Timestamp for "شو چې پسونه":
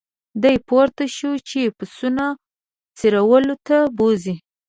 1.15-2.25